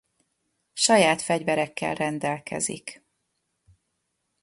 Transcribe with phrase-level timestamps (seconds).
[0.73, 3.03] Saját fegyverekkel rendelkezik.